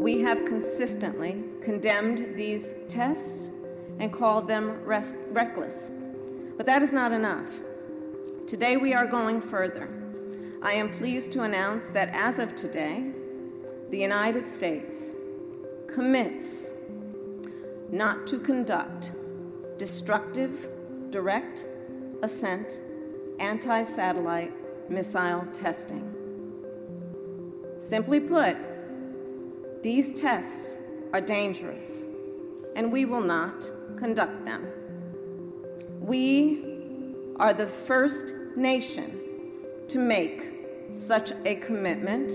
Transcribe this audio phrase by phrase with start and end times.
[0.00, 3.50] We have consistently condemned these tests
[3.98, 5.92] and called them reckless.
[6.56, 7.60] But that is not enough.
[8.46, 9.90] Today we are going further.
[10.62, 13.10] I am pleased to announce that as of today,
[13.90, 15.14] the United States
[15.92, 16.72] commits
[17.90, 19.12] not to conduct
[19.76, 20.66] destructive,
[21.10, 21.66] direct,
[22.22, 22.80] ascent,
[23.38, 24.52] anti satellite
[24.88, 26.10] missile testing.
[27.80, 28.56] Simply put,
[29.82, 30.76] these tests
[31.12, 32.06] are dangerous,
[32.76, 34.66] and we will not conduct them.
[36.00, 36.62] We
[37.36, 39.18] are the first nation
[39.88, 40.42] to make
[40.92, 42.30] such a commitment.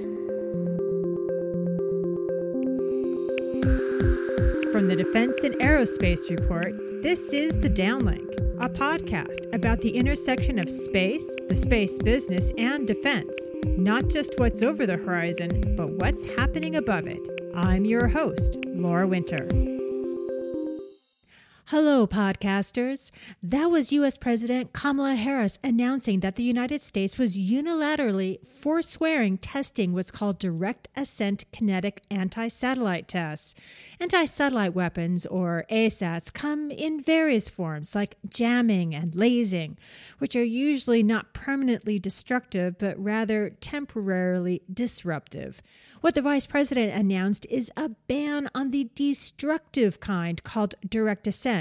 [4.96, 8.32] The Defense and Aerospace Report, this is The Downlink,
[8.62, 13.50] a podcast about the intersection of space, the space business, and defense.
[13.66, 17.28] Not just what's over the horizon, but what's happening above it.
[17.54, 19.75] I'm your host, Laura Winter.
[21.70, 23.10] Hello, podcasters.
[23.42, 24.20] That was U.S.
[24.20, 30.90] President Kamala Harris announcing that the United States was unilaterally forswearing testing what's called direct
[30.96, 33.56] ascent kinetic anti satellite tests.
[34.00, 39.76] Anti satellite weapons, or ASATs, come in various forms like jamming and lasing,
[40.20, 45.64] which are usually not permanently destructive but rather temporarily disruptive.
[46.02, 51.55] What the Vice President announced is a ban on the destructive kind called direct ascent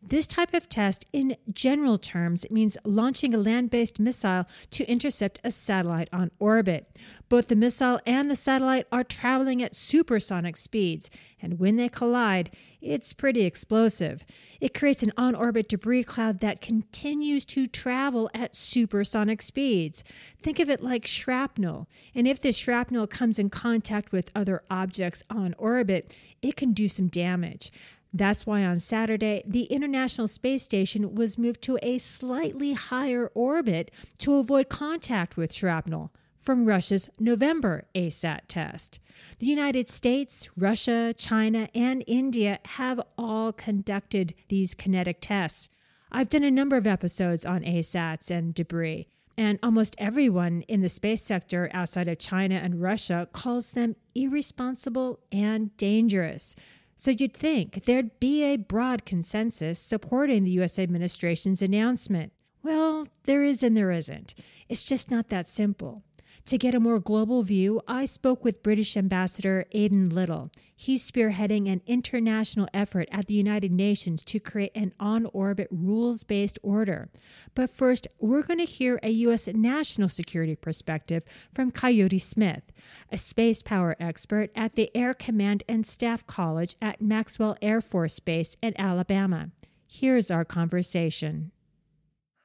[0.00, 5.40] this type of test, in general terms, means launching a land based missile to intercept
[5.42, 6.88] a satellite on orbit.
[7.28, 11.10] Both the missile and the satellite are traveling at supersonic speeds,
[11.42, 14.24] and when they collide, it's pretty explosive.
[14.60, 20.04] It creates an on orbit debris cloud that continues to travel at supersonic speeds.
[20.40, 25.24] Think of it like shrapnel, and if this shrapnel comes in contact with other objects
[25.28, 27.72] on orbit, it can do some damage.
[28.12, 33.90] That's why on Saturday, the International Space Station was moved to a slightly higher orbit
[34.18, 39.00] to avoid contact with shrapnel from Russia's November ASAT test.
[39.40, 45.68] The United States, Russia, China, and India have all conducted these kinetic tests.
[46.10, 50.88] I've done a number of episodes on ASATs and debris, and almost everyone in the
[50.88, 56.56] space sector outside of China and Russia calls them irresponsible and dangerous.
[57.00, 60.80] So you'd think there'd be a broad consensus supporting the U.S.
[60.80, 62.32] administration's announcement.
[62.64, 64.34] Well, there is and there isn't.
[64.68, 66.02] It's just not that simple.
[66.48, 70.50] To get a more global view, I spoke with British Ambassador Aidan Liddle.
[70.74, 76.24] He's spearheading an international effort at the United Nations to create an on orbit rules
[76.24, 77.10] based order.
[77.54, 79.46] But first, we're going to hear a U.S.
[79.48, 81.22] national security perspective
[81.52, 82.72] from Coyote Smith,
[83.12, 88.20] a space power expert at the Air Command and Staff College at Maxwell Air Force
[88.20, 89.50] Base in Alabama.
[89.86, 91.52] Here's our conversation.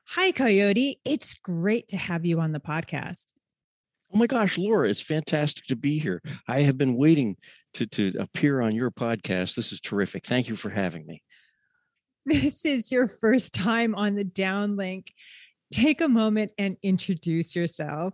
[0.07, 0.99] Hi, Coyote.
[1.05, 3.31] It's great to have you on the podcast.
[4.13, 6.21] Oh my gosh, Laura, it's fantastic to be here.
[6.47, 7.35] I have been waiting
[7.73, 9.55] to, to appear on your podcast.
[9.55, 10.27] This is terrific.
[10.27, 11.23] Thank you for having me.
[12.25, 15.07] This is your first time on the downlink.
[15.73, 18.13] Take a moment and introduce yourself.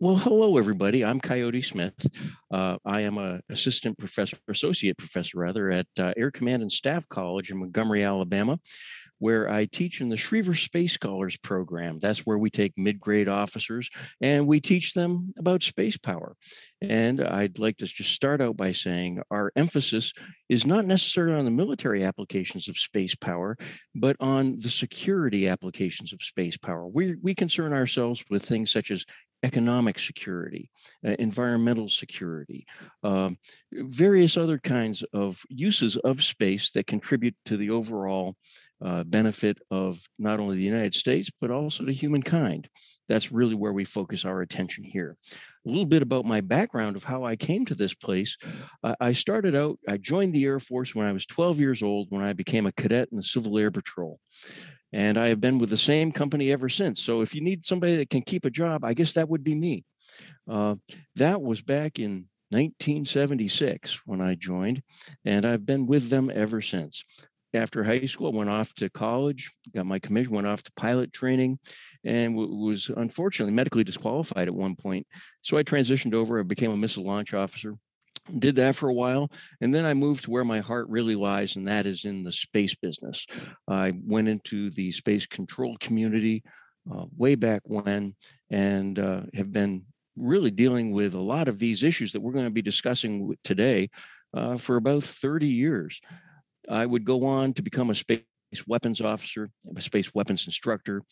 [0.00, 1.04] Well, hello, everybody.
[1.04, 2.06] I'm Coyote Smith.
[2.50, 7.08] Uh, I am a assistant professor, associate professor rather, at uh, Air Command and Staff
[7.10, 8.58] College in Montgomery, Alabama
[9.18, 11.98] where I teach in the Schriever Space Scholars program.
[11.98, 13.90] That's where we take mid grade officers
[14.20, 16.36] and we teach them about space power.
[16.80, 20.12] And I'd like to just start out by saying our emphasis
[20.48, 23.56] is not necessarily on the military applications of space power,
[23.94, 26.86] but on the security applications of space power.
[26.86, 29.04] We, we concern ourselves with things such as
[29.42, 30.70] economic security,
[31.06, 32.66] uh, environmental security,
[33.02, 33.30] uh,
[33.72, 38.34] various other kinds of uses of space that contribute to the overall
[38.84, 42.68] uh, benefit of not only the United States, but also to humankind.
[43.08, 45.16] That's really where we focus our attention here.
[45.32, 48.36] A little bit about my background of how I came to this place.
[49.00, 52.22] I started out, I joined the Air Force when I was 12 years old when
[52.22, 54.18] I became a cadet in the Civil Air Patrol.
[54.92, 57.02] And I have been with the same company ever since.
[57.02, 59.54] So if you need somebody that can keep a job, I guess that would be
[59.54, 59.84] me.
[60.48, 60.76] Uh,
[61.16, 64.82] that was back in 1976 when I joined,
[65.24, 67.04] and I've been with them ever since
[67.54, 71.58] after high school, went off to college, got my commission, went off to pilot training,
[72.04, 75.06] and w- was unfortunately medically disqualified at one point.
[75.40, 76.40] So I transitioned over.
[76.40, 77.74] I became a missile launch officer.
[78.38, 81.54] Did that for a while, and then I moved to where my heart really lies,
[81.54, 83.24] and that is in the space business.
[83.68, 86.42] I went into the space control community
[86.92, 88.16] uh, way back when,
[88.50, 89.84] and uh, have been
[90.16, 93.90] really dealing with a lot of these issues that we're going to be discussing today
[94.34, 96.00] uh, for about 30 years.
[96.68, 98.22] I would go on to become a space
[98.66, 101.02] weapons officer, a space weapons instructor.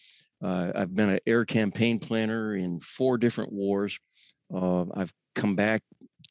[0.43, 3.99] Uh, I've been an air campaign planner in four different wars.
[4.53, 5.83] Uh, I've come back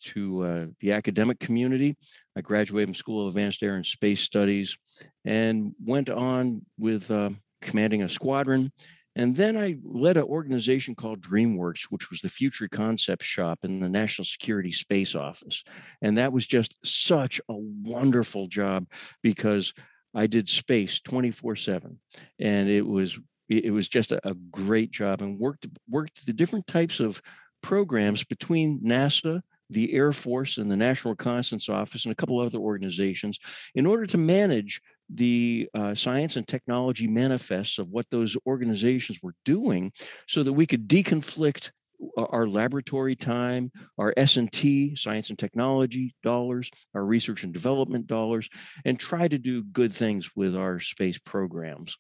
[0.02, 1.96] to uh, the academic community.
[2.36, 4.78] I graduated from School of Advanced Air and Space Studies
[5.26, 7.32] and went on with uh,
[7.62, 8.72] commanding a squadron.
[9.16, 13.80] And then I led an organization called DreamWorks, which was the future concept shop in
[13.80, 15.64] the National Security Space Office.
[16.02, 18.88] And that was just such a wonderful job
[19.22, 19.74] because
[20.16, 22.00] I did space 24 7.
[22.40, 23.20] And it was
[23.50, 27.22] it was just a, great job and worked worked the different types of
[27.62, 32.58] programs between NASA, the Air Force, and the National Reconnaissance Office, and a couple other
[32.58, 33.40] organizations
[33.76, 34.82] in order to manage
[35.14, 39.92] the uh, science and technology manifests of what those organizations were doing
[40.28, 41.72] so that we could deconflict
[42.18, 48.50] our laboratory time, our S&T, science and technology dollars, our research and development dollars,
[48.86, 51.96] and try to do good things with our space programs.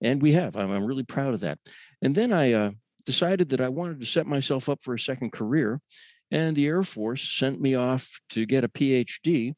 [0.00, 0.56] And we have.
[0.56, 1.58] I'm, I'm really proud of that.
[2.02, 2.70] And then I uh,
[3.04, 5.80] decided that I wanted to set myself up for a second career.
[6.30, 9.54] And the Air Force sent me off to get a PhD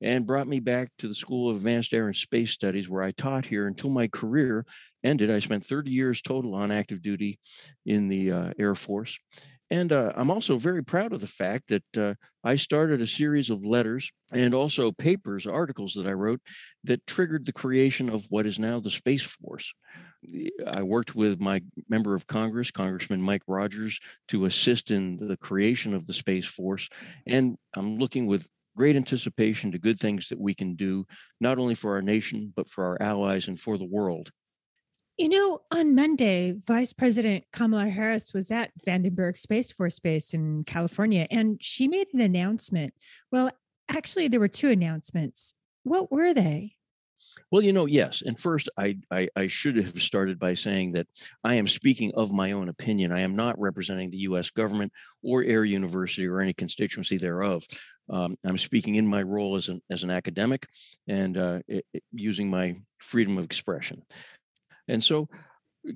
[0.00, 3.12] and brought me back to the School of Advanced Air and Space Studies, where I
[3.12, 4.66] taught here until my career
[5.02, 5.30] ended.
[5.30, 7.38] I spent 30 years total on active duty
[7.86, 9.18] in the uh, Air Force.
[9.70, 12.14] And uh, I'm also very proud of the fact that uh,
[12.44, 16.40] I started a series of letters and also papers, articles that I wrote
[16.84, 19.72] that triggered the creation of what is now the Space Force.
[20.66, 23.98] I worked with my member of Congress, Congressman Mike Rogers,
[24.28, 26.88] to assist in the creation of the Space Force.
[27.26, 28.46] And I'm looking with
[28.76, 31.06] great anticipation to good things that we can do,
[31.40, 34.30] not only for our nation, but for our allies and for the world.
[35.16, 40.64] You know, on Monday, Vice President Kamala Harris was at Vandenberg Space Force Base in
[40.64, 42.94] California, and she made an announcement.
[43.30, 43.52] Well,
[43.88, 45.54] actually, there were two announcements.
[45.84, 46.74] What were they?
[47.50, 48.22] Well, you know, yes.
[48.24, 51.06] And first, I, I, I should have started by saying that
[51.42, 53.12] I am speaking of my own opinion.
[53.12, 54.50] I am not representing the U.S.
[54.50, 54.92] government
[55.22, 57.64] or Air University or any constituency thereof.
[58.10, 60.66] Um, I'm speaking in my role as an as an academic
[61.08, 64.02] and uh, it, it, using my freedom of expression.
[64.88, 65.28] And so,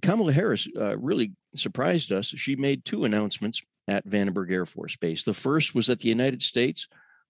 [0.02, 2.26] Kamala Harris uh, really surprised us.
[2.26, 5.24] She made two announcements at Vandenberg Air Force Base.
[5.24, 6.88] The first was that the United States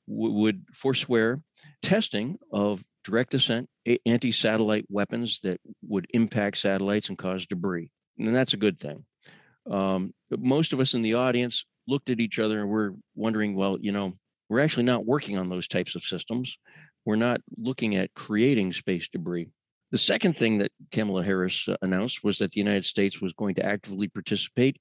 [0.09, 1.41] w- would forswear
[1.83, 3.69] testing of direct ascent
[4.05, 7.91] anti satellite weapons that would impact satellites and cause debris.
[8.19, 9.05] And that's a good thing.
[9.71, 13.77] Um, most of us in the audience looked at each other and we're wondering, well,
[13.81, 14.15] you know,
[14.49, 16.59] we're actually not working on those types of systems.
[17.05, 19.49] We're not looking at creating space debris.
[19.91, 23.55] The second thing that Kamala Harris uh, announced was that the United States was going
[23.55, 24.79] to actively participate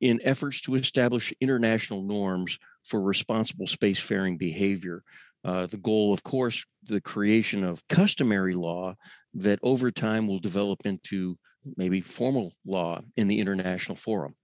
[0.00, 5.02] in efforts to establish international norms for responsible spacefaring behavior.
[5.44, 8.94] Uh, the goal, of course, the creation of customary law
[9.34, 11.38] that over time will develop into
[11.76, 14.34] maybe formal law in the international forum.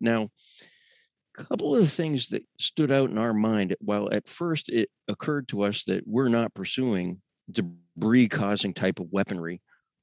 [0.00, 0.30] Now,
[1.36, 5.62] couple of things that stood out in our mind, while at first it occurred to
[5.62, 9.60] us that we're not pursuing debris causing type of weaponry,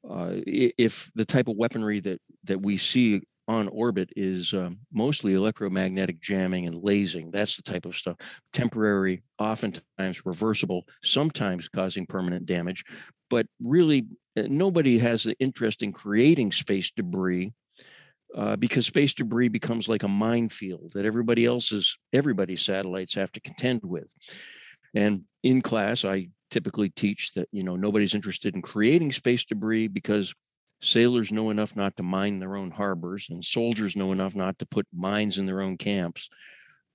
[0.10, 5.34] uh, if the type of weaponry that, that we see on orbit is um, mostly
[5.34, 7.32] electromagnetic jamming and lasing.
[7.32, 8.16] That's the type of stuff.
[8.54, 12.84] Temporary, oftentimes reversible, sometimes causing permanent damage.
[13.30, 14.06] But really,
[14.38, 17.52] uh, nobody has the interest in creating space debris
[18.36, 23.42] uh, because space debris becomes like a minefield that everybody else's, everybody's satellites have to
[23.42, 24.14] contend with.
[24.94, 29.88] And in class, I typically teach that you know nobody's interested in creating space debris
[29.88, 30.34] because
[30.84, 34.66] Sailors know enough not to mine their own harbors, and soldiers know enough not to
[34.66, 36.30] put mines in their own camps.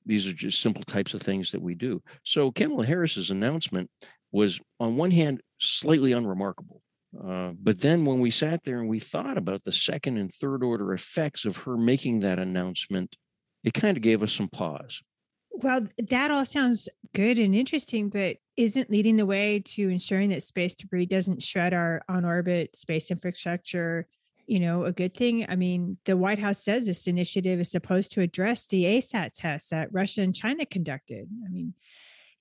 [0.04, 2.02] These are just simple types of things that we do.
[2.22, 3.90] So Kamala Harris's announcement
[4.30, 6.82] was, on one hand, slightly unremarkable.
[7.16, 10.62] Uh, but then when we sat there and we thought about the second and third
[10.62, 13.16] order effects of her making that announcement,
[13.64, 15.02] it kind of gave us some pause.
[15.50, 20.42] Well, that all sounds good and interesting, but isn't leading the way to ensuring that
[20.42, 24.06] space debris doesn't shred our on orbit space infrastructure,
[24.46, 25.46] you know, a good thing?
[25.48, 29.70] I mean, the White House says this initiative is supposed to address the ASAT tests
[29.70, 31.28] that Russia and China conducted.
[31.44, 31.74] I mean,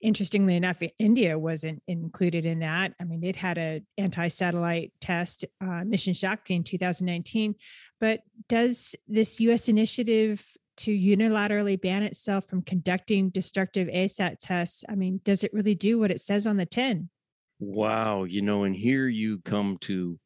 [0.00, 2.94] interestingly enough, India wasn't included in that.
[3.00, 7.54] I mean, it had a anti-satellite test, uh, Mission Shakti in 2019.
[8.00, 9.68] But does this U.S.
[9.68, 10.44] initiative
[10.78, 15.98] to unilaterally ban itself from conducting destructive ASAT tests, I mean, does it really do
[15.98, 17.10] what it says on the tin?
[17.58, 18.24] Wow.
[18.24, 20.18] You know, and here you come to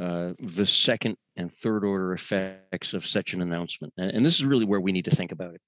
[0.00, 3.92] uh, the second and third order effects of such an announcement.
[3.96, 5.60] And, and this is really where we need to think about it.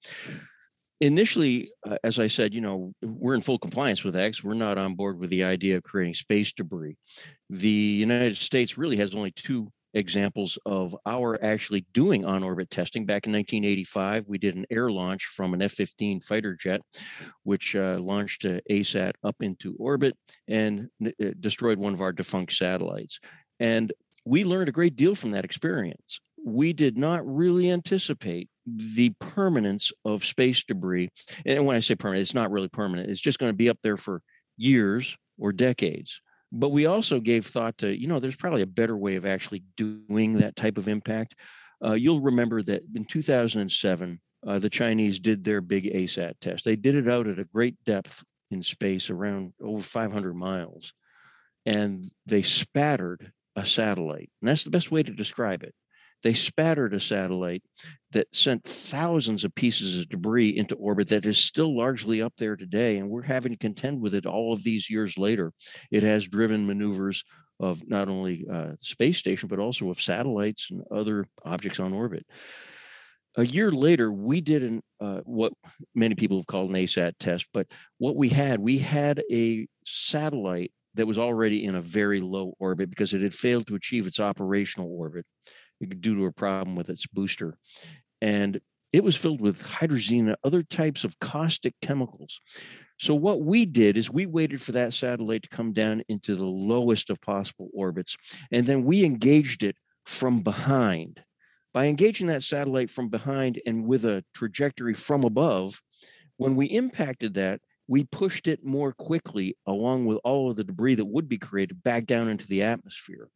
[1.02, 4.44] Initially, uh, as I said, you know, we're in full compliance with X.
[4.44, 6.96] We're not on board with the idea of creating space debris.
[7.50, 13.04] The United States really has only two examples of our actually doing on orbit testing.
[13.04, 16.80] Back in 1985, we did an air launch from an F 15 fighter jet,
[17.42, 20.16] which uh, launched a ASAT up into orbit
[20.46, 23.18] and uh, destroyed one of our defunct satellites.
[23.58, 23.92] And
[24.24, 26.20] we learned a great deal from that experience.
[26.44, 31.08] We did not really anticipate the permanence of space debris.
[31.44, 33.78] And when I say permanent, it's not really permanent, it's just going to be up
[33.82, 34.22] there for
[34.56, 36.20] years or decades.
[36.52, 39.64] But we also gave thought to, you know, there's probably a better way of actually
[39.76, 41.34] doing that type of impact.
[41.84, 46.64] Uh, you'll remember that in 2007, uh, the Chinese did their big ASAT test.
[46.64, 50.92] They did it out at a great depth in space, around over 500 miles,
[51.64, 54.30] and they spattered a satellite.
[54.40, 55.74] And that's the best way to describe it.
[56.22, 57.62] They spattered a satellite
[58.12, 62.56] that sent thousands of pieces of debris into orbit that is still largely up there
[62.56, 62.98] today.
[62.98, 65.52] And we're having to contend with it all of these years later.
[65.90, 67.24] It has driven maneuvers
[67.58, 72.26] of not only uh, space station, but also of satellites and other objects on orbit.
[73.36, 75.52] A year later, we did an, uh, what
[75.94, 80.70] many people have called an ASAT test, but what we had, we had a satellite
[80.94, 84.20] that was already in a very low orbit because it had failed to achieve its
[84.20, 85.24] operational orbit
[85.86, 87.56] due to a problem with its booster.
[88.20, 88.60] And
[88.92, 92.40] it was filled with hydrazine and other types of caustic chemicals.
[92.98, 96.44] So, what we did is we waited for that satellite to come down into the
[96.44, 98.16] lowest of possible orbits,
[98.50, 101.22] and then we engaged it from behind.
[101.72, 105.80] By engaging that satellite from behind and with a trajectory from above,
[106.36, 110.96] when we impacted that, we pushed it more quickly along with all of the debris
[110.96, 113.28] that would be created back down into the atmosphere.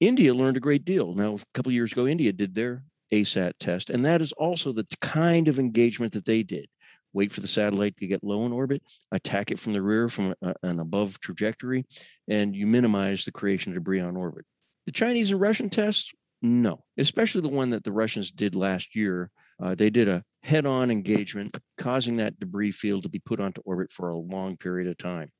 [0.00, 1.14] India learned a great deal.
[1.14, 4.86] Now, a couple years ago, India did their ASAT test, and that is also the
[5.00, 6.68] kind of engagement that they did.
[7.12, 10.34] Wait for the satellite to get low in orbit, attack it from the rear from
[10.62, 11.84] an above trajectory,
[12.28, 14.44] and you minimize the creation of debris on orbit.
[14.86, 19.30] The Chinese and Russian tests, no, especially the one that the Russians did last year.
[19.62, 23.60] Uh, they did a head on engagement, causing that debris field to be put onto
[23.66, 25.30] orbit for a long period of time.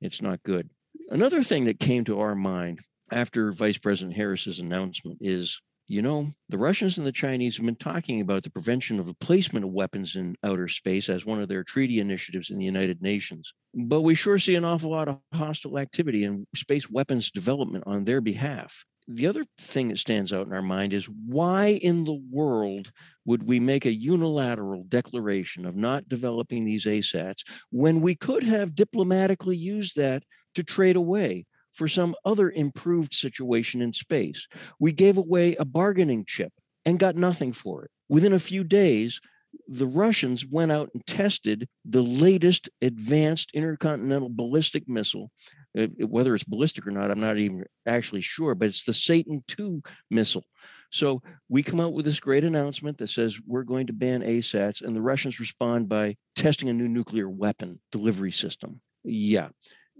[0.00, 0.70] It's not good.
[1.10, 6.30] Another thing that came to our mind after Vice President Harris's announcement is you know,
[6.48, 9.72] the Russians and the Chinese have been talking about the prevention of the placement of
[9.72, 13.52] weapons in outer space as one of their treaty initiatives in the United Nations.
[13.74, 18.04] But we sure see an awful lot of hostile activity and space weapons development on
[18.04, 18.84] their behalf.
[19.08, 22.92] The other thing that stands out in our mind is why in the world
[23.24, 28.76] would we make a unilateral declaration of not developing these ASATs when we could have
[28.76, 30.22] diplomatically used that
[30.54, 34.46] to trade away for some other improved situation in space.
[34.78, 36.52] We gave away a bargaining chip
[36.84, 37.90] and got nothing for it.
[38.08, 39.20] Within a few days,
[39.66, 45.30] the Russians went out and tested the latest advanced intercontinental ballistic missile.
[45.78, 49.42] Uh, whether it's ballistic or not, I'm not even actually sure, but it's the Satan
[49.58, 50.44] II missile.
[50.90, 54.82] So we come out with this great announcement that says we're going to ban ASATs,
[54.82, 58.80] and the Russians respond by testing a new nuclear weapon delivery system.
[59.04, 59.48] Yeah,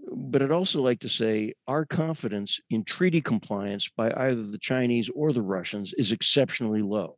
[0.09, 5.09] but I'd also like to say our confidence in treaty compliance by either the Chinese
[5.13, 7.17] or the Russians is exceptionally low.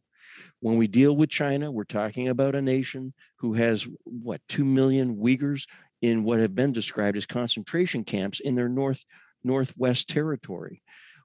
[0.59, 5.17] When we deal with China, we're talking about a nation who has, what, 2 million
[5.17, 5.65] Uyghurs
[6.01, 9.03] in what have been described as concentration camps in their north
[9.43, 10.81] northwest territory.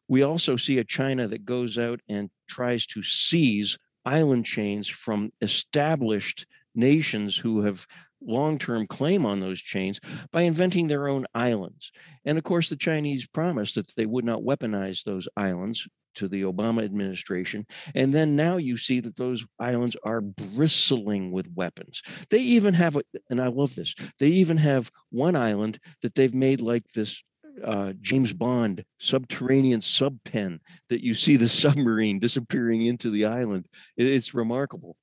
[0.08, 5.30] We also see a China that goes out and tries to seize island chains from
[5.40, 7.86] established nations who have
[8.20, 10.00] long term claim on those chains
[10.32, 11.92] by inventing their own islands.
[12.24, 15.86] And of course, the Chinese promised that they would not weaponize those islands
[16.18, 17.66] to the Obama administration.
[17.94, 22.02] And then now you see that those islands are bristling with weapons.
[22.30, 22.98] They even have,
[23.30, 27.22] and I love this, they even have one island that they've made like this
[27.64, 33.66] uh, James Bond subterranean sub pen that you see the submarine disappearing into the island.
[33.96, 34.96] It's remarkable.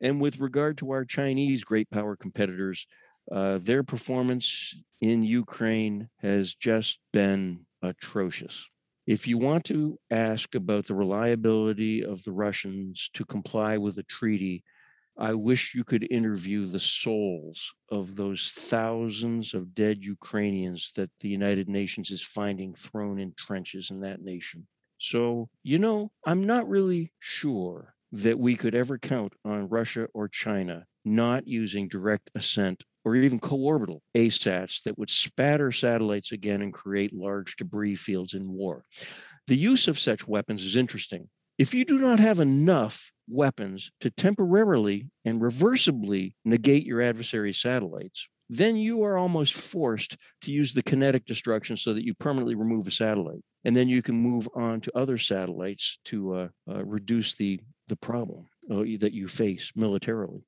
[0.00, 2.86] And with regard to our Chinese great power competitors,
[3.30, 8.66] uh, their performance in Ukraine has just been atrocious.
[9.06, 14.02] If you want to ask about the reliability of the Russians to comply with the
[14.04, 14.62] treaty,
[15.18, 21.28] I wish you could interview the souls of those thousands of dead Ukrainians that the
[21.28, 24.66] United Nations is finding thrown in trenches in that nation.
[24.98, 30.28] So, you know, I'm not really sure that we could ever count on Russia or
[30.28, 36.72] China not using direct ascent or even co-orbital ASATs that would spatter satellites again and
[36.72, 38.84] create large debris fields in war.
[39.46, 41.28] The use of such weapons is interesting.
[41.58, 48.28] If you do not have enough weapons to temporarily and reversibly negate your adversary's satellites,
[48.48, 52.86] then you are almost forced to use the kinetic destruction so that you permanently remove
[52.86, 53.42] a satellite.
[53.64, 57.96] And then you can move on to other satellites to uh, uh, reduce the, the
[57.96, 60.46] problem uh, that you face militarily.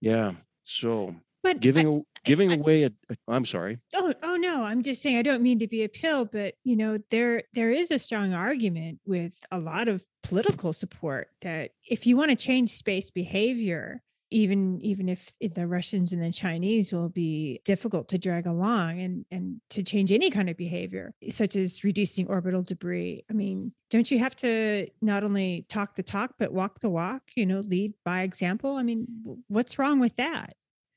[0.00, 0.34] Yeah.
[0.62, 1.16] So
[1.46, 5.00] but giving I, giving I, away a, a i'm sorry oh oh no i'm just
[5.00, 8.00] saying i don't mean to be a pill but you know there there is a
[8.00, 13.12] strong argument with a lot of political support that if you want to change space
[13.12, 19.00] behavior even even if the russians and the chinese will be difficult to drag along
[19.00, 23.72] and and to change any kind of behavior such as reducing orbital debris i mean
[23.90, 27.60] don't you have to not only talk the talk but walk the walk you know
[27.60, 29.06] lead by example i mean
[29.48, 30.54] what's wrong with that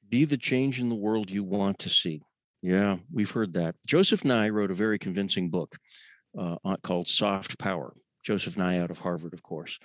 [0.09, 2.21] be the change in the world you want to see.
[2.61, 3.75] Yeah, we've heard that.
[3.87, 5.77] Joseph Nye wrote a very convincing book
[6.37, 7.93] uh, called Soft Power.
[8.23, 9.79] Joseph Nye out of Harvard, of course.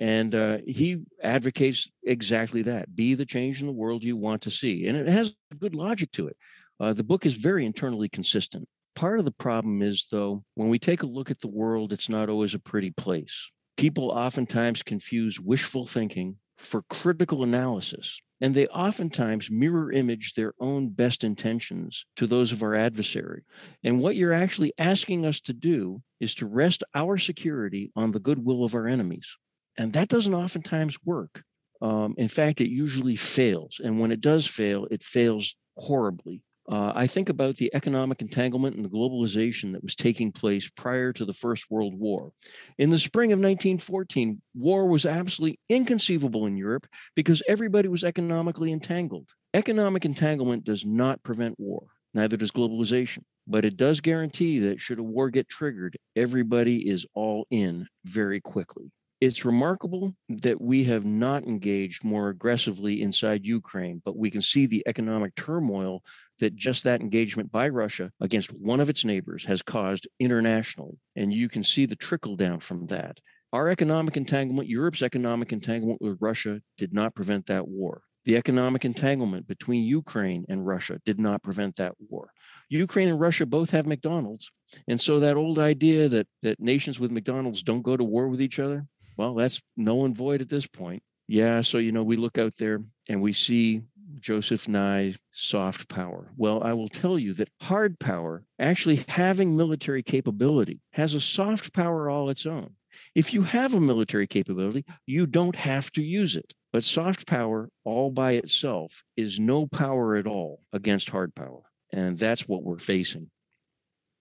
[0.00, 4.50] And uh, he advocates exactly that be the change in the world you want to
[4.50, 4.86] see.
[4.86, 6.36] And it has good logic to it.
[6.80, 8.66] Uh, the book is very internally consistent.
[8.96, 12.08] Part of the problem is, though, when we take a look at the world, it's
[12.08, 13.50] not always a pretty place.
[13.76, 20.88] People oftentimes confuse wishful thinking for critical analysis and they oftentimes mirror image their own
[20.88, 23.42] best intentions to those of our adversary.
[23.84, 28.20] And what you're actually asking us to do is to rest our security on the
[28.20, 29.36] goodwill of our enemies.
[29.80, 31.42] And that doesn't oftentimes work.
[31.80, 33.80] Um, in fact, it usually fails.
[33.82, 36.42] And when it does fail, it fails horribly.
[36.68, 41.14] Uh, I think about the economic entanglement and the globalization that was taking place prior
[41.14, 42.30] to the First World War.
[42.76, 48.72] In the spring of 1914, war was absolutely inconceivable in Europe because everybody was economically
[48.72, 49.30] entangled.
[49.54, 54.98] Economic entanglement does not prevent war, neither does globalization, but it does guarantee that should
[54.98, 58.92] a war get triggered, everybody is all in very quickly.
[59.20, 64.64] It's remarkable that we have not engaged more aggressively inside Ukraine, but we can see
[64.64, 66.02] the economic turmoil
[66.38, 70.98] that just that engagement by Russia against one of its neighbors has caused internationally.
[71.16, 73.18] And you can see the trickle down from that.
[73.52, 78.00] Our economic entanglement, Europe's economic entanglement with Russia, did not prevent that war.
[78.24, 82.30] The economic entanglement between Ukraine and Russia did not prevent that war.
[82.70, 84.50] Ukraine and Russia both have McDonald's.
[84.88, 88.40] And so that old idea that, that nations with McDonald's don't go to war with
[88.40, 88.86] each other,
[89.20, 91.02] well, that's null and void at this point.
[91.28, 93.82] Yeah, so you know, we look out there and we see
[94.18, 96.32] Joseph Nye soft power.
[96.38, 101.74] Well, I will tell you that hard power, actually having military capability, has a soft
[101.74, 102.76] power all its own.
[103.14, 106.54] If you have a military capability, you don't have to use it.
[106.72, 111.60] But soft power all by itself is no power at all against hard power.
[111.92, 113.30] And that's what we're facing.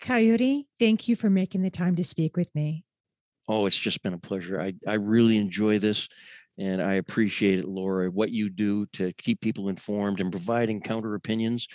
[0.02, 2.84] Coyote, thank you for making the time to speak with me.
[3.50, 4.62] Oh, it's just been a pleasure.
[4.62, 6.08] I, I really enjoy this
[6.60, 11.16] and I appreciate it, Laura, what you do to keep people informed and providing counter
[11.16, 11.68] opinions,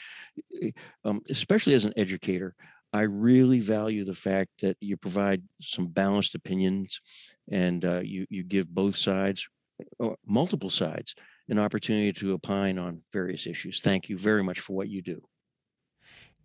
[0.63, 0.71] eh,
[1.05, 2.55] um, especially as an educator.
[2.93, 7.01] I really value the fact that you provide some balanced opinions
[7.51, 9.49] and uh, you, you give both sides,
[10.25, 11.17] multiple sides,
[11.49, 13.81] an opportunity to opine on various issues.
[13.81, 15.23] Thank you very much for what you do.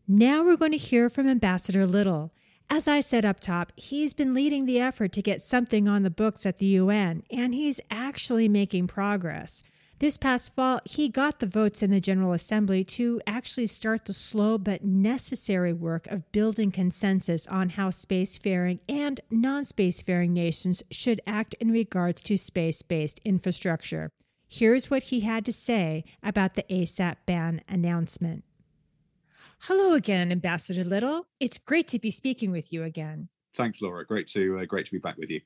[0.07, 2.33] Now we're going to hear from Ambassador Liddle.
[2.71, 6.11] As I said up top, he's been leading the effort to get something on the
[6.11, 9.63] books at the UN, and he's actually making progress.
[9.97, 14.13] This past fall, he got the votes in the General Assembly to actually start the
[14.13, 21.19] slow but necessary work of building consensus on how spacefaring and non spacefaring nations should
[21.25, 24.11] act in regards to space based infrastructure.
[24.47, 28.45] Here's what he had to say about the ASAT ban announcement.
[29.61, 31.27] Hello again, Ambassador Liddle.
[31.41, 33.27] It's great to be speaking with you again.
[33.55, 34.05] Thanks, Laura.
[34.05, 35.41] Great to uh, great to be back with you.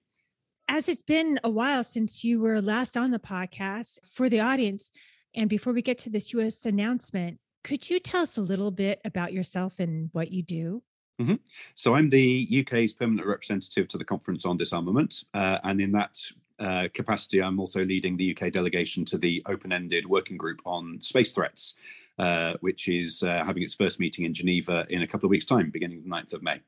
[0.67, 4.91] As it's been a while since you were last on the podcast, for the audience,
[5.35, 6.65] and before we get to this U.S.
[6.65, 10.83] announcement, could you tell us a little bit about yourself and what you do?
[11.19, 11.35] Mm-hmm.
[11.73, 16.19] So I'm the UK's permanent representative to the Conference on Disarmament, uh, and in that
[16.63, 21.33] uh, capacity, I'm also leading the UK delegation to the open-ended working group on space
[21.33, 21.75] threats.
[22.19, 25.45] Uh, which is uh, having its first meeting in Geneva in a couple of weeks'
[25.45, 26.61] time, beginning the 9th of May.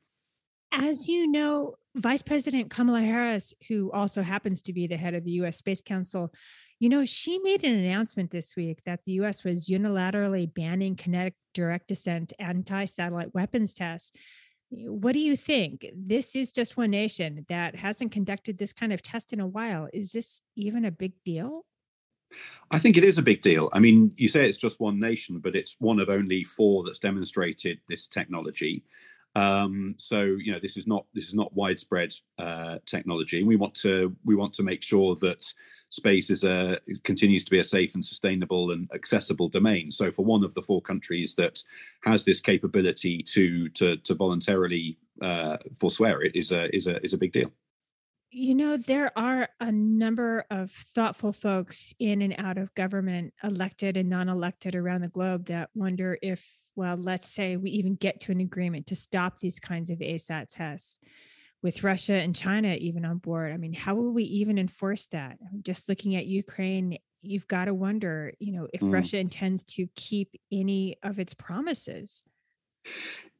[0.72, 5.22] As you know, Vice President Kamala Harris, who also happens to be the head of
[5.22, 6.34] the US Space Council,
[6.80, 11.34] you know, she made an announcement this week that the US was unilaterally banning kinetic
[11.54, 14.18] direct ascent anti satellite weapons tests.
[14.70, 15.86] What do you think?
[15.94, 19.88] This is just one nation that hasn't conducted this kind of test in a while.
[19.92, 21.64] Is this even a big deal?
[22.72, 23.68] I think it is a big deal.
[23.72, 26.98] I mean, you say it's just one nation, but it's one of only four that's
[26.98, 28.82] demonstrated this technology.
[29.36, 33.42] Um, so you know this is not this is not widespread uh, technology.
[33.42, 35.44] We want to we want to make sure that
[35.90, 39.90] space is a continues to be a safe and sustainable and accessible domain.
[39.90, 41.62] So for one of the four countries that
[42.04, 47.12] has this capability to to to voluntarily uh, forswear it is a is a is
[47.12, 47.50] a big deal.
[48.38, 53.96] You know, there are a number of thoughtful folks in and out of government, elected
[53.96, 58.20] and non elected around the globe, that wonder if, well, let's say we even get
[58.20, 60.98] to an agreement to stop these kinds of ASAT tests
[61.62, 63.54] with Russia and China even on board.
[63.54, 65.38] I mean, how will we even enforce that?
[65.62, 68.92] Just looking at Ukraine, you've got to wonder, you know, if mm.
[68.92, 72.22] Russia intends to keep any of its promises.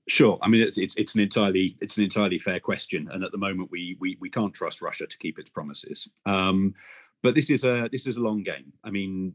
[0.09, 0.38] Sure.
[0.40, 3.38] I mean, it's, it's it's an entirely it's an entirely fair question, and at the
[3.38, 6.09] moment, we we we can't trust Russia to keep its promises.
[6.27, 6.75] Um,
[7.23, 8.73] but this is a this is a long game.
[8.85, 9.33] I mean,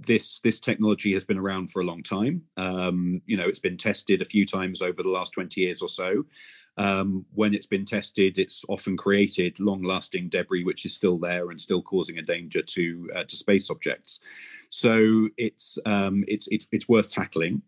[0.00, 2.42] this this technology has been around for a long time.
[2.58, 5.88] Um, you know, it's been tested a few times over the last twenty years or
[5.88, 6.26] so.
[6.76, 11.60] Um, when it's been tested, it's often created long-lasting debris, which is still there and
[11.60, 14.20] still causing a danger to uh, to space objects.
[14.68, 17.62] So it's um, it's it's it's worth tackling.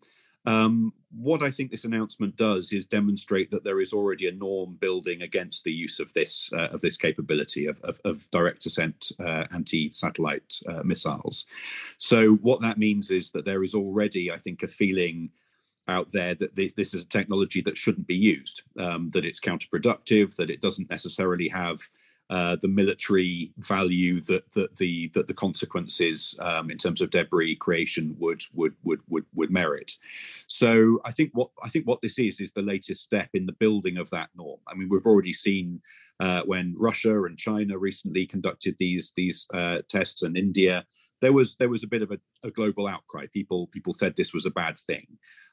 [0.47, 4.77] Um, what I think this announcement does is demonstrate that there is already a norm
[4.81, 9.13] building against the use of this uh, of this capability of, of, of direct ascent
[9.19, 11.47] uh, anti-satellite uh, missiles.
[11.99, 15.31] So what that means is that there is already, I think, a feeling
[15.89, 19.41] out there that this, this is a technology that shouldn't be used, um, that it's
[19.41, 21.81] counterproductive, that it doesn't necessarily have
[22.29, 27.57] uh, the military value that that the that the consequences um, in terms of debris
[27.57, 29.93] creation would would would would would merit.
[30.47, 33.53] So I think what I think what this is is the latest step in the
[33.53, 34.61] building of that norm.
[34.67, 35.81] I mean, we've already seen
[36.19, 40.85] uh, when Russia and China recently conducted these these uh, tests, and India
[41.21, 43.27] there was there was a bit of a, a, global outcry.
[43.33, 45.07] People people said this was a bad thing.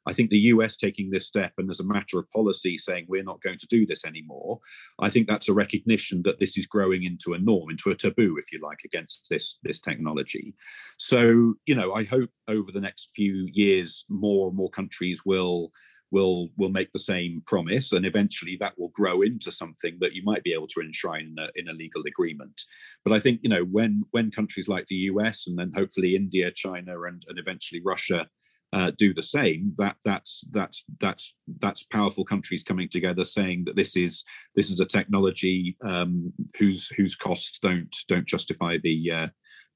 [0.06, 3.24] I think the US taking this step and as a matter of policy saying we're
[3.24, 4.60] not going to do this anymore,
[5.00, 8.38] I think that's a recognition that this is growing into a norm, into a taboo,
[8.38, 10.56] if you like, against this this technology.
[10.98, 15.72] So you know, I hope over the next few years more and more countries will
[16.14, 20.24] will will make the same promise, and eventually that will grow into something that you
[20.24, 22.62] might be able to enshrine in a, in a legal agreement.
[23.04, 26.52] But I think you know when when countries like the US and then hopefully India,
[26.52, 28.28] China, and and eventually Russia
[28.74, 33.76] uh, do the same, that that's that's that's that's powerful countries coming together saying that
[33.76, 34.24] this is
[34.56, 39.28] this is a technology um, whose whose costs don't don't justify the uh,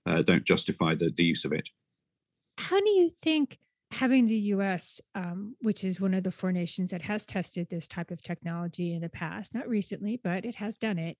[0.07, 1.67] uh, don't justify the, the use of it.
[2.59, 3.59] How do you think
[3.91, 7.87] having the US, um, which is one of the four nations that has tested this
[7.87, 11.17] type of technology in the past, not recently, but it has done it,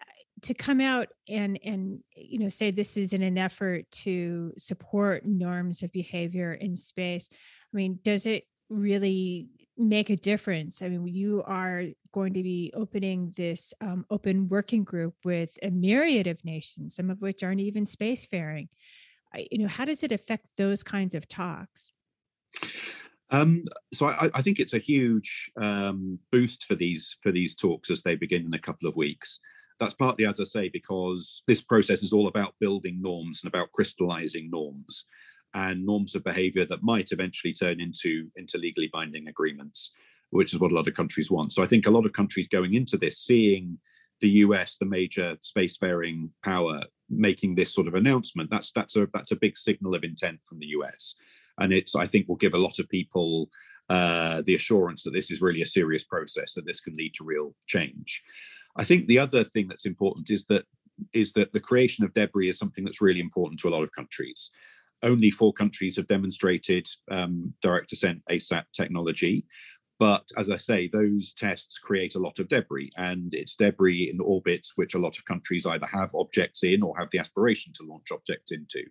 [0.00, 0.04] uh,
[0.42, 5.26] to come out and and you know say this is in an effort to support
[5.26, 7.28] norms of behavior in space.
[7.32, 10.82] I mean, does it really make a difference?
[10.82, 15.70] I mean, you are going to be opening this um, open working group with a
[15.70, 18.68] myriad of nations, some of which aren't even spacefaring
[19.50, 21.92] you know how does it affect those kinds of talks
[23.30, 27.90] um, so I, I, think it's a huge um, boost for these for these talks
[27.90, 29.38] as they begin in a couple of weeks.
[29.78, 33.72] That's partly, as I say, because this process is all about building norms and about
[33.72, 35.06] crystallizing norms
[35.54, 39.92] and norms of behavior that might eventually turn into into legally binding agreements,
[40.30, 41.52] which is what a lot of countries want.
[41.52, 43.78] So I think a lot of countries going into this, seeing
[44.20, 49.32] the US, the major spacefaring power, making this sort of announcement, that's that's a that's
[49.32, 51.14] a big signal of intent from the US,
[51.58, 53.48] and it's I think will give a lot of people
[53.90, 57.24] uh, the assurance that this is really a serious process, that this can lead to
[57.24, 58.22] real change.
[58.76, 60.64] I think the other thing that's important is that
[61.12, 63.92] is that the creation of debris is something that's really important to a lot of
[63.92, 64.50] countries.
[65.02, 69.46] Only four countries have demonstrated um, direct ascent ASAT technology.
[70.00, 74.18] But as I say, those tests create a lot of debris, and it's debris in
[74.18, 77.84] orbits which a lot of countries either have objects in or have the aspiration to
[77.84, 78.82] launch objects into.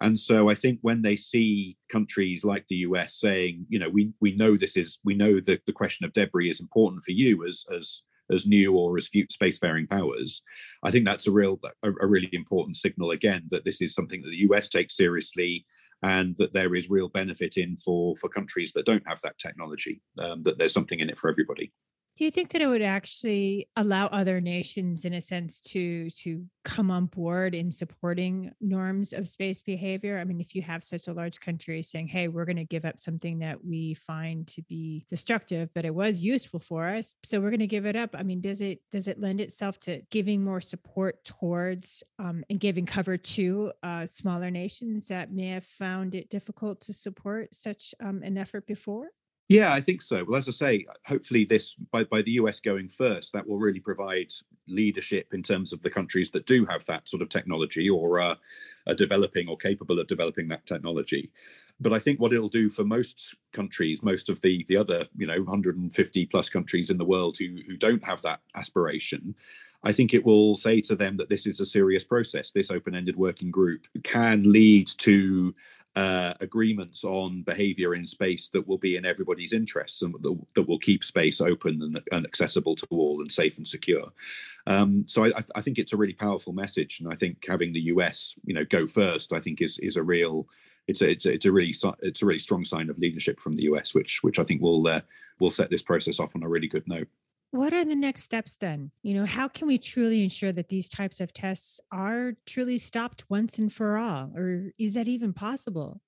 [0.00, 4.14] And so I think when they see countries like the US saying, you know, we
[4.20, 7.46] we know this is we know that the question of debris is important for you
[7.46, 10.42] as as as new or as spacefaring powers,
[10.82, 14.22] I think that's a real a, a really important signal again that this is something
[14.22, 15.66] that the US takes seriously
[16.02, 20.00] and that there is real benefit in for for countries that don't have that technology
[20.18, 21.72] um, that there's something in it for everybody
[22.18, 26.44] do you think that it would actually allow other nations in a sense to to
[26.64, 30.18] come on board in supporting norms of space behavior?
[30.18, 32.84] I mean if you have such a large country saying hey we're going to give
[32.84, 37.38] up something that we find to be destructive but it was useful for us so
[37.40, 40.02] we're going to give it up i mean does it does it lend itself to
[40.10, 45.64] giving more support towards um, and giving cover to uh, smaller nations that may have
[45.64, 49.08] found it difficult to support such um, an effort before
[49.48, 50.24] Yeah, I think so.
[50.24, 53.80] Well, as I say, hopefully this by, by the US going first, that will really
[53.80, 54.30] provide
[54.66, 58.34] leadership in terms of the countries that do have that sort of technology or uh,
[58.86, 61.30] are developing or capable of developing that technology.
[61.80, 65.26] But I think what it'll do for most countries, most of the the other you
[65.26, 69.34] know 150 plus countries in the world who who don't have that aspiration,
[69.82, 72.50] I think it will say to them that this is a serious process.
[72.50, 75.54] This open ended working group can lead to
[75.98, 80.68] uh, agreements on behavior in space that will be in everybody's interests and that, that
[80.68, 84.06] will keep space open and, and, accessible to all and safe and secure.
[84.68, 87.80] Um, so I, I, think it's a really powerful message, and I think having the
[87.94, 90.46] US, you know, go first, I think is is a real,
[90.86, 93.56] it's a it's a, it's a really it's a really strong sign of leadership from
[93.56, 95.00] the US, which which I think will uh,
[95.40, 97.08] will set this process off on a really good note.
[97.50, 98.90] What are the next steps then?
[99.02, 103.24] You know, how can we truly ensure that these types of tests are truly stopped
[103.30, 104.30] once and for all?
[104.36, 106.02] Or is that even possible?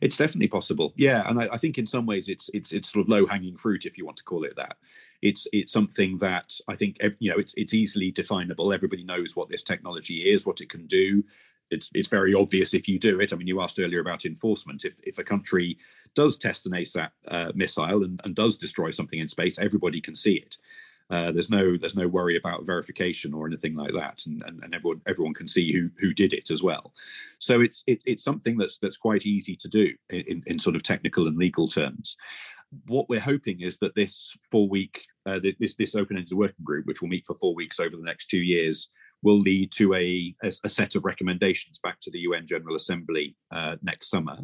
[0.00, 3.04] It's definitely possible, yeah, and I, I, think in some ways it's it's it's sort
[3.04, 4.76] of low hanging fruit, if you want to call it that.
[5.22, 8.72] It's it's something that I think you know it's it's easily definable.
[8.72, 11.24] Everybody knows what this technology is, what it can do.
[11.72, 13.32] It's it's very obvious if you do it.
[13.32, 14.84] I mean, you asked earlier about enforcement.
[14.84, 15.78] If if a country
[16.14, 20.14] does test an ASAT uh, missile and, and does destroy something in space, everybody can
[20.14, 20.58] see it.
[21.10, 24.74] Uh, there's no there's no worry about verification or anything like that, and, and, and
[24.74, 26.94] everyone everyone can see who who did it as well.
[27.38, 30.82] So it's it, it's something that's that's quite easy to do in, in sort of
[30.82, 32.16] technical and legal terms.
[32.86, 36.86] What we're hoping is that this four week uh, this this open ended working group,
[36.86, 38.88] which will meet for four weeks over the next two years,
[39.22, 43.36] will lead to a, a, a set of recommendations back to the UN General Assembly
[43.50, 44.38] uh, next summer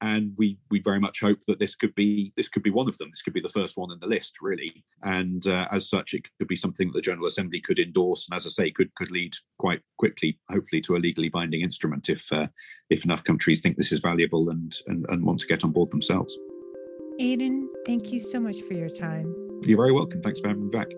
[0.00, 2.96] and we we very much hope that this could be this could be one of
[2.98, 3.08] them.
[3.10, 4.84] This could be the first one in the list, really.
[5.02, 8.36] And uh, as such, it could be something that the General Assembly could endorse, and
[8.36, 12.30] as I say, could could lead quite quickly, hopefully, to a legally binding instrument if
[12.32, 12.46] uh,
[12.90, 15.90] if enough countries think this is valuable and, and and want to get on board
[15.90, 16.36] themselves.
[17.20, 19.34] Aidan, thank you so much for your time.
[19.64, 20.22] You're very welcome.
[20.22, 20.88] Thanks for having me back.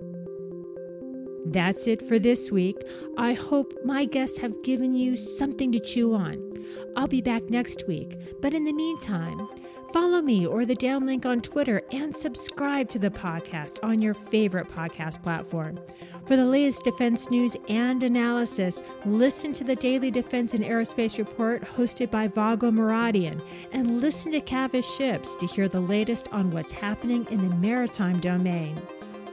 [1.46, 2.76] That's it for this week.
[3.16, 6.52] I hope my guests have given you something to chew on.
[6.96, 9.48] I'll be back next week, but in the meantime,
[9.92, 14.68] follow me or the downlink on Twitter and subscribe to the podcast on your favorite
[14.68, 15.80] podcast platform.
[16.26, 21.62] For the latest defense news and analysis, listen to the Daily Defense and Aerospace Report
[21.62, 26.70] hosted by Vago Muradian and listen to Cavas Ships to hear the latest on what's
[26.70, 28.76] happening in the maritime domain.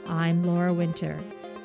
[0.08, 1.20] I'm Laura Winter